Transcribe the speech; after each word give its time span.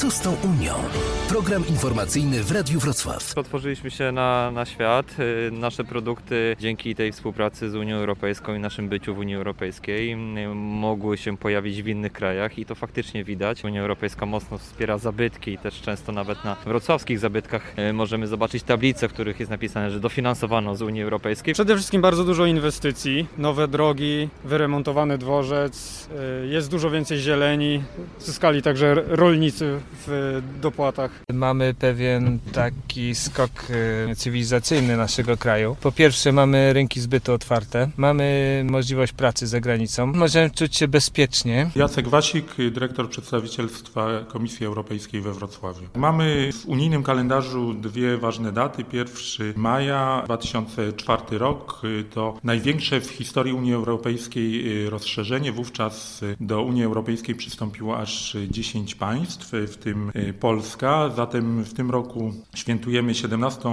Co 0.00 0.10
z 0.10 0.20
tą 0.20 0.36
Unią? 0.44 0.74
Program 1.28 1.68
informacyjny 1.68 2.42
w 2.42 2.50
Radiu 2.52 2.80
Wrocław. 2.80 3.38
Otworzyliśmy 3.38 3.90
się 3.90 4.12
na, 4.12 4.50
na 4.50 4.64
świat. 4.64 5.06
Y, 5.18 5.50
Nasze 5.50 5.84
produkty 5.84 6.56
dzięki 6.60 6.94
tej 6.94 7.12
współpracy 7.12 7.70
z 7.70 7.74
Unią 7.74 7.96
Europejską 7.96 8.54
i 8.54 8.58
naszym 8.58 8.88
byciu 8.88 9.14
w 9.14 9.18
Unii 9.18 9.34
Europejskiej 9.34 10.12
y, 10.12 10.54
mogły 10.54 11.18
się 11.18 11.36
pojawić 11.36 11.82
w 11.82 11.88
innych 11.88 12.12
krajach 12.12 12.58
i 12.58 12.66
to 12.66 12.74
faktycznie 12.74 13.24
widać. 13.24 13.64
Unia 13.64 13.80
Europejska 13.80 14.26
mocno 14.26 14.58
wspiera 14.58 14.98
zabytki 14.98 15.52
i 15.52 15.58
też 15.58 15.80
często 15.80 16.12
nawet 16.12 16.44
na 16.44 16.56
wrocławskich 16.64 17.18
zabytkach 17.18 17.74
y, 17.78 17.92
możemy 17.92 18.26
zobaczyć 18.26 18.62
tablice, 18.62 19.08
w 19.08 19.12
których 19.12 19.40
jest 19.40 19.50
napisane, 19.50 19.90
że 19.90 20.00
dofinansowano 20.00 20.76
z 20.76 20.82
Unii 20.82 21.02
Europejskiej. 21.02 21.54
Przede 21.54 21.74
wszystkim 21.74 22.02
bardzo 22.02 22.24
dużo 22.24 22.46
inwestycji, 22.46 23.26
nowe 23.38 23.68
drogi, 23.68 24.28
wyremontowany 24.44 25.18
dworzec, 25.18 26.08
jest 26.48 26.70
dużo 26.70 26.90
więcej 26.90 27.18
zieleni, 27.18 27.82
zyskali 28.18 28.62
także 28.62 28.94
rolnicy 29.06 29.80
w 30.06 30.42
dopłatach. 30.60 31.10
Mamy 31.32 31.74
pewien 31.74 32.38
taki 32.52 33.14
skok 33.14 33.50
e, 34.10 34.16
cywilizacyjny 34.16 34.96
naszego 34.96 35.36
kraju. 35.36 35.76
Po 35.80 35.92
pierwsze 35.92 36.32
mamy 36.32 36.72
rynki 36.72 37.00
zbytu 37.00 37.32
otwarte, 37.32 37.90
mamy 37.96 38.62
możliwość 38.70 39.12
pracy 39.12 39.46
za 39.46 39.60
granicą, 39.60 40.06
możemy 40.06 40.50
czuć 40.50 40.76
się 40.76 40.88
bezpiecznie. 40.88 41.70
Jacek 41.76 42.08
Wasik, 42.08 42.44
dyrektor 42.72 43.10
przedstawicielstwa 43.10 44.08
Komisji 44.28 44.66
Europejskiej 44.66 45.20
we 45.20 45.32
Wrocławiu. 45.32 45.86
Mamy 45.94 46.50
w 46.52 46.66
unijnym 46.66 47.02
kalendarzu 47.02 47.74
dwie 47.74 48.16
ważne 48.16 48.52
daty. 48.52 48.84
1 48.92 49.52
maja 49.56 50.22
2004 50.24 51.38
rok 51.38 51.82
to 52.10 52.38
największe 52.44 53.00
w 53.00 53.10
historii 53.10 53.52
Unii 53.52 53.74
Europejskiej 53.74 54.64
rozszerzenie. 54.90 55.52
Wówczas 55.52 56.20
do 56.40 56.62
Unii 56.62 56.84
Europejskiej 56.84 57.34
przystąpiło 57.34 57.98
aż 57.98 58.36
10 58.50 58.94
państw, 58.94 59.52
w 59.52 59.75
tym 59.76 60.12
Polska. 60.40 61.10
Zatem 61.16 61.64
w 61.64 61.74
tym 61.74 61.90
roku 61.90 62.32
świętujemy 62.54 63.14
17. 63.14 63.68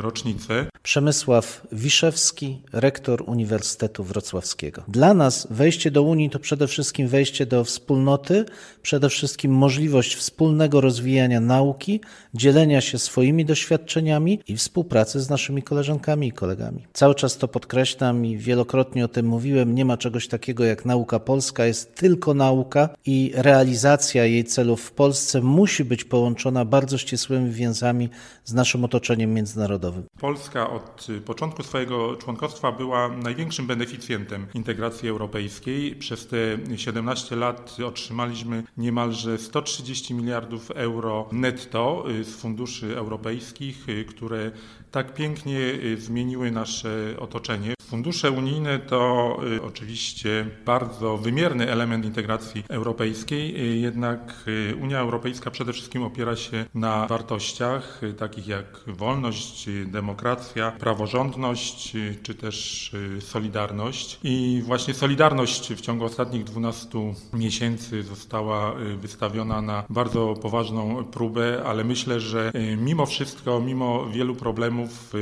rocznicę. 0.00 0.66
Przemysław 0.82 1.66
Wiszewski, 1.72 2.62
rektor 2.72 3.22
Uniwersytetu 3.26 4.04
Wrocławskiego. 4.04 4.82
Dla 4.88 5.14
nas 5.14 5.48
wejście 5.50 5.90
do 5.90 6.02
Unii 6.02 6.30
to 6.30 6.38
przede 6.38 6.66
wszystkim 6.66 7.08
wejście 7.08 7.46
do 7.46 7.64
wspólnoty, 7.64 8.44
przede 8.82 9.08
wszystkim 9.08 9.52
możliwość 9.52 10.14
wspólnego 10.16 10.80
rozwijania 10.80 11.40
nauki, 11.40 12.00
dzielenia 12.34 12.80
się 12.80 12.98
swoimi 12.98 13.44
doświadczeniami 13.44 14.40
i 14.48 14.56
współpracy 14.56 15.20
z 15.20 15.30
naszymi 15.30 15.62
koleżankami 15.62 16.28
i 16.28 16.32
kolegami. 16.32 16.86
Cały 16.92 17.14
czas 17.14 17.38
to 17.38 17.48
podkreślam 17.48 18.26
i 18.26 18.36
wielokrotnie 18.36 19.04
o 19.04 19.08
tym 19.08 19.26
mówiłem, 19.26 19.74
nie 19.74 19.84
ma 19.84 19.96
czegoś 19.96 20.28
takiego 20.28 20.64
jak 20.64 20.84
nauka 20.84 21.20
polska, 21.20 21.64
jest 21.64 21.94
tylko 21.94 22.34
nauka 22.34 22.88
i 23.06 23.32
realizacja 23.34 24.24
jej 24.24 24.44
celów 24.44 24.82
w 24.82 24.92
Polsce 24.92 25.40
musi 25.48 25.84
być 25.84 26.04
połączona 26.04 26.64
bardzo 26.64 26.98
ścisłymi 26.98 27.50
więzami 27.50 28.08
z 28.44 28.54
naszym 28.54 28.84
otoczeniem 28.84 29.34
międzynarodowym. 29.34 30.04
Polska 30.20 30.70
od 30.70 31.06
początku 31.24 31.62
swojego 31.62 32.16
członkostwa 32.16 32.72
była 32.72 33.08
największym 33.08 33.66
beneficjentem 33.66 34.46
integracji 34.54 35.08
europejskiej. 35.08 35.96
Przez 35.96 36.26
te 36.26 36.36
17 36.76 37.36
lat 37.36 37.76
otrzymaliśmy 37.86 38.62
niemalże 38.76 39.38
130 39.38 40.14
miliardów 40.14 40.70
euro 40.70 41.28
netto 41.32 42.04
z 42.22 42.28
funduszy 42.28 42.96
europejskich, 42.96 43.86
które 44.08 44.50
tak 44.90 45.14
pięknie 45.14 45.58
zmieniły 45.96 46.50
nasze 46.50 47.14
otoczenie. 47.18 47.77
Fundusze 47.88 48.30
unijne 48.30 48.78
to 48.78 49.36
oczywiście 49.62 50.46
bardzo 50.64 51.16
wymierny 51.16 51.70
element 51.70 52.04
integracji 52.04 52.64
europejskiej, 52.68 53.80
jednak 53.80 54.44
Unia 54.82 54.98
Europejska 54.98 55.50
przede 55.50 55.72
wszystkim 55.72 56.02
opiera 56.02 56.36
się 56.36 56.64
na 56.74 57.06
wartościach 57.06 58.00
takich 58.18 58.46
jak 58.46 58.80
wolność, 58.86 59.66
demokracja, 59.86 60.70
praworządność 60.70 61.92
czy 62.22 62.34
też 62.34 62.90
solidarność. 63.20 64.18
I 64.24 64.62
właśnie 64.66 64.94
solidarność 64.94 65.72
w 65.72 65.80
ciągu 65.80 66.04
ostatnich 66.04 66.44
12 66.44 66.88
miesięcy 67.32 68.02
została 68.02 68.74
wystawiona 68.96 69.62
na 69.62 69.84
bardzo 69.90 70.34
poważną 70.42 71.04
próbę, 71.04 71.62
ale 71.66 71.84
myślę, 71.84 72.20
że 72.20 72.52
mimo 72.76 73.06
wszystko, 73.06 73.60
mimo 73.60 74.06
wielu 74.06 74.34
problemów 74.34 75.12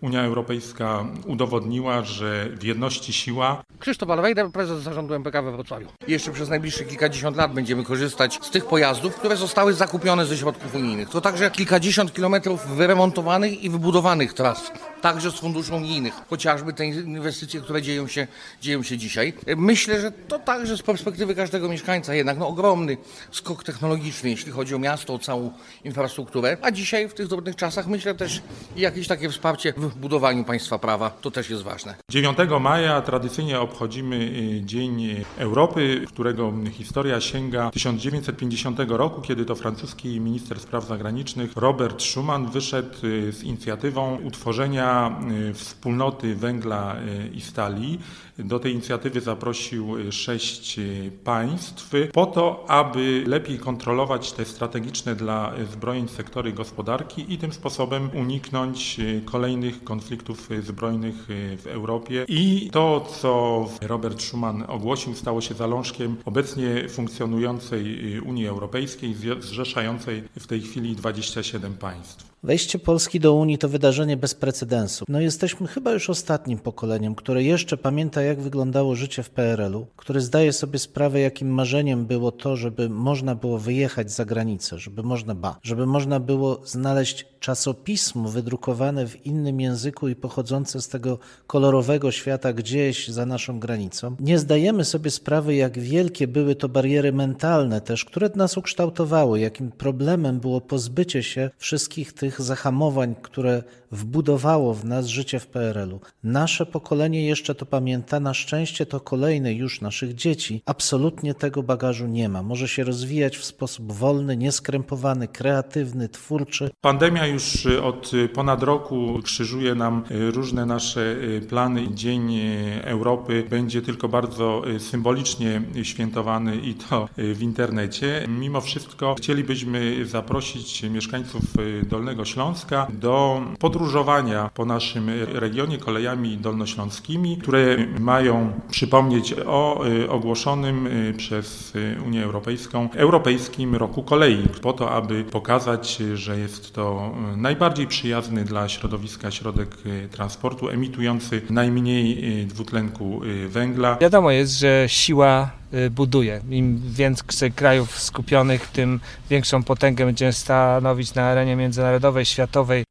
Unia 0.00 0.22
Europejska 0.22 1.06
udowodniła, 1.26 2.04
że 2.10 2.48
w 2.48 2.62
jedności 2.64 3.12
siła. 3.12 3.62
Krzysztof 3.78 4.10
Alwejder, 4.10 4.50
prezes 4.50 4.82
zarządu 4.82 5.14
MPK 5.14 5.42
we 5.42 5.52
Wrocławiu. 5.52 5.88
Jeszcze 6.08 6.32
przez 6.32 6.48
najbliższe 6.48 6.84
kilkadziesiąt 6.84 7.36
lat 7.36 7.54
będziemy 7.54 7.84
korzystać 7.84 8.38
z 8.42 8.50
tych 8.50 8.66
pojazdów, 8.66 9.16
które 9.16 9.36
zostały 9.36 9.74
zakupione 9.74 10.26
ze 10.26 10.36
środków 10.36 10.74
unijnych. 10.74 11.08
To 11.08 11.20
także 11.20 11.50
kilkadziesiąt 11.50 12.12
kilometrów 12.12 12.66
wyremontowanych 12.66 13.64
i 13.64 13.70
wybudowanych 13.70 14.34
tras, 14.34 14.72
także 15.00 15.30
z 15.30 15.34
funduszy 15.34 15.74
unijnych. 15.74 16.14
Chociażby 16.30 16.72
te 16.72 16.86
inwestycje, 16.86 17.60
które 17.60 17.82
dzieją 17.82 18.06
się, 18.08 18.26
dzieją 18.60 18.82
się 18.82 18.98
dzisiaj. 18.98 19.32
Myślę, 19.56 20.00
że 20.00 20.12
to 20.12 20.38
także 20.38 20.76
z 20.76 20.82
perspektywy 20.82 21.34
każdego 21.34 21.68
mieszkańca 21.68 22.14
jednak 22.14 22.38
no, 22.38 22.48
ogromny 22.48 22.96
skok 23.30 23.64
technologiczny, 23.64 24.30
jeśli 24.30 24.52
chodzi 24.52 24.74
o 24.74 24.78
miasto, 24.78 25.14
o 25.14 25.18
całą 25.18 25.50
infrastrukturę. 25.84 26.56
A 26.62 26.70
dzisiaj 26.70 27.08
w 27.08 27.14
tych 27.14 27.28
trudnych 27.28 27.56
czasach 27.56 27.86
myślę 27.86 28.14
też 28.14 28.42
jakieś 28.76 29.08
takie 29.08 29.30
wsparcie 29.30 29.72
w 29.76 29.96
budowaniu 29.96 30.44
państwa 30.44 30.78
prawa. 30.78 31.10
To 31.10 31.30
też 31.30 31.50
jest 31.50 31.62
ważne. 31.62 31.94
9 32.08 32.38
maja 32.60 33.00
tradycyjnie 33.00 33.60
obchodzimy 33.60 34.30
Dzień 34.64 35.24
Europy, 35.38 36.04
którego 36.08 36.52
historia 36.70 37.20
sięga 37.20 37.70
1950 37.70 38.78
roku, 38.88 39.20
kiedy 39.20 39.44
to 39.44 39.54
francuski 39.54 40.20
minister 40.20 40.60
spraw 40.60 40.86
zagranicznych 40.86 41.56
Robert 41.56 42.02
Schuman 42.02 42.50
wyszedł 42.50 42.98
z 43.30 43.42
inicjatywą 43.42 44.18
utworzenia 44.24 45.20
wspólnoty 45.54 46.34
węgla 46.34 46.96
i 47.34 47.40
stali. 47.40 47.98
Do 48.38 48.58
tej 48.58 48.72
inicjatywy 48.72 49.20
zaprosił 49.20 50.12
sześć 50.12 50.80
państw 51.24 51.90
po 52.12 52.26
to, 52.26 52.64
aby 52.68 53.24
lepiej 53.26 53.58
kontrolować 53.58 54.32
te 54.32 54.44
strategiczne 54.44 55.14
dla 55.14 55.52
zbrojeń 55.72 56.08
sektory 56.08 56.52
gospodarki 56.52 57.34
i 57.34 57.38
tym 57.38 57.52
sposobem 57.52 58.10
uniknąć 58.14 58.96
kolejnych 59.24 59.84
konfliktów 59.84 60.48
zbrojnych 60.62 61.14
w 61.58 61.66
Europie. 61.66 61.89
I 62.28 62.70
to, 62.72 63.06
co 63.20 63.68
Robert 63.80 64.22
Schuman 64.22 64.64
ogłosił, 64.68 65.14
stało 65.14 65.40
się 65.40 65.54
zalążkiem 65.54 66.16
obecnie 66.24 66.88
funkcjonującej 66.88 68.20
Unii 68.20 68.46
Europejskiej, 68.46 69.14
zrzeszającej 69.40 70.22
w 70.38 70.46
tej 70.46 70.60
chwili 70.60 70.96
27 70.96 71.74
państw. 71.74 72.29
Wejście 72.42 72.78
Polski 72.78 73.20
do 73.20 73.34
Unii 73.34 73.58
to 73.58 73.68
wydarzenie 73.68 74.16
bez 74.16 74.34
precedensu. 74.34 75.04
No 75.08 75.20
jesteśmy 75.20 75.66
chyba 75.66 75.92
już 75.92 76.10
ostatnim 76.10 76.58
pokoleniem, 76.58 77.14
które 77.14 77.42
jeszcze 77.42 77.76
pamięta, 77.76 78.22
jak 78.22 78.40
wyglądało 78.40 78.94
życie 78.94 79.22
w 79.22 79.30
PRL-u, 79.30 79.86
które 79.96 80.20
zdaje 80.20 80.52
sobie 80.52 80.78
sprawę, 80.78 81.20
jakim 81.20 81.48
marzeniem 81.48 82.06
było 82.06 82.32
to, 82.32 82.56
żeby 82.56 82.88
można 82.88 83.34
było 83.34 83.58
wyjechać 83.58 84.12
za 84.12 84.24
granicę, 84.24 84.78
żeby 84.78 85.02
można 85.02 85.34
ba, 85.34 85.58
żeby 85.62 85.86
można 85.86 86.20
było 86.20 86.60
znaleźć 86.64 87.26
czasopismo 87.40 88.28
wydrukowane 88.28 89.06
w 89.06 89.26
innym 89.26 89.60
języku 89.60 90.08
i 90.08 90.14
pochodzące 90.14 90.82
z 90.82 90.88
tego 90.88 91.18
kolorowego 91.46 92.12
świata 92.12 92.52
gdzieś 92.52 93.08
za 93.08 93.26
naszą 93.26 93.60
granicą. 93.60 94.16
Nie 94.20 94.38
zdajemy 94.38 94.84
sobie 94.84 95.10
sprawy, 95.10 95.54
jak 95.54 95.78
wielkie 95.78 96.28
były 96.28 96.54
to 96.54 96.68
bariery 96.68 97.12
mentalne 97.12 97.80
też, 97.80 98.04
które 98.04 98.30
nas 98.34 98.56
ukształtowały, 98.56 99.40
jakim 99.40 99.70
problemem 99.70 100.40
było 100.40 100.60
pozbycie 100.60 101.22
się 101.22 101.50
wszystkich 101.58 102.12
tych 102.12 102.29
zahamowań, 102.38 103.14
które 103.22 103.62
wbudowało 103.92 104.74
w 104.74 104.84
nas 104.84 105.06
życie 105.06 105.40
w 105.40 105.46
PRL-u. 105.46 106.00
Nasze 106.24 106.66
pokolenie 106.66 107.26
jeszcze 107.26 107.54
to 107.54 107.66
pamięta, 107.66 108.20
na 108.20 108.34
szczęście 108.34 108.86
to 108.86 109.00
kolejne 109.00 109.52
już 109.52 109.80
naszych 109.80 110.14
dzieci 110.14 110.62
absolutnie 110.66 111.34
tego 111.34 111.62
bagażu 111.62 112.06
nie 112.06 112.28
ma. 112.28 112.42
Może 112.42 112.68
się 112.68 112.84
rozwijać 112.84 113.36
w 113.36 113.44
sposób 113.44 113.92
wolny, 113.92 114.36
nieskrępowany, 114.36 115.28
kreatywny, 115.28 116.08
twórczy. 116.08 116.70
Pandemia 116.80 117.26
już 117.26 117.66
od 117.66 118.10
ponad 118.34 118.62
roku 118.62 119.20
krzyżuje 119.22 119.74
nam 119.74 120.04
różne 120.10 120.66
nasze 120.66 121.16
plany. 121.48 121.88
Dzień 121.94 122.40
Europy 122.82 123.44
będzie 123.50 123.82
tylko 123.82 124.08
bardzo 124.08 124.62
symbolicznie 124.78 125.62
świętowany 125.82 126.56
i 126.56 126.74
to 126.74 127.08
w 127.16 127.42
internecie. 127.42 128.26
Mimo 128.28 128.60
wszystko 128.60 129.14
chcielibyśmy 129.14 130.06
zaprosić 130.06 130.82
mieszkańców 130.82 131.42
Dolnego 131.88 132.19
Śląska 132.24 132.86
do 132.92 133.42
podróżowania 133.58 134.50
po 134.54 134.64
naszym 134.64 135.10
regionie 135.32 135.78
kolejami 135.78 136.36
dolnośląskimi, 136.36 137.36
które 137.36 137.76
mają 138.00 138.52
przypomnieć 138.70 139.34
o 139.46 139.84
ogłoszonym 140.08 140.88
przez 141.16 141.72
Unię 142.06 142.24
Europejską 142.24 142.88
Europejskim 142.96 143.76
Roku 143.76 144.02
Kolei, 144.02 144.42
po 144.62 144.72
to, 144.72 144.90
aby 144.90 145.24
pokazać, 145.24 145.96
że 146.14 146.38
jest 146.38 146.74
to 146.74 147.14
najbardziej 147.36 147.86
przyjazny 147.86 148.44
dla 148.44 148.68
środowiska 148.68 149.30
środek 149.30 149.76
e, 150.04 150.08
transportu, 150.08 150.68
emitujący 150.68 151.42
najmniej 151.50 152.46
dwutlenku 152.46 153.20
węgla. 153.48 153.96
Wiadomo 154.00 154.30
jest, 154.30 154.58
że 154.58 154.84
siła 154.88 155.50
y, 155.56 155.59
buduje. 155.90 156.40
Im 156.50 156.82
więcej 156.92 157.52
krajów 157.52 158.00
skupionych, 158.00 158.66
tym 158.66 159.00
większą 159.30 159.62
potęgę 159.62 160.04
będziemy 160.06 160.32
stanowić 160.32 161.14
na 161.14 161.22
arenie 161.22 161.56
międzynarodowej, 161.56 162.24
światowej. 162.24 162.84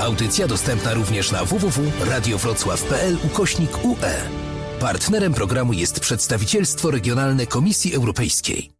Audycja 0.00 0.48
dostępna 0.48 0.94
również 0.94 1.32
na 1.32 1.44
www.radiowrocław.pl 1.44 3.16
ukośnik 3.24 3.84
UE. 3.84 4.14
Partnerem 4.80 5.34
programu 5.34 5.72
jest 5.72 6.00
przedstawicielstwo 6.00 6.90
regionalne 6.90 7.46
Komisji 7.46 7.94
Europejskiej. 7.94 8.75